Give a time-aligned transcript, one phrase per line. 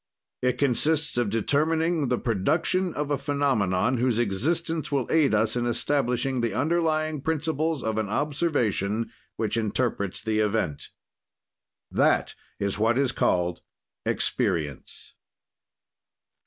[0.41, 5.67] "It consists of determining the production of a phenomenon whose existence will aid us in
[5.67, 10.89] establishing the underlying principles of an observation which interprets the event.
[11.91, 13.61] "That is what is called
[14.03, 15.13] experience.